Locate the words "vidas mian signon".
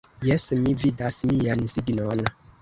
0.83-2.25